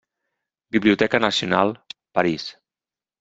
[0.71, 1.79] Biblioteca Nacional,
[2.11, 2.51] París.